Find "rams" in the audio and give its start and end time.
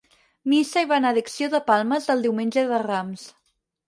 2.85-3.27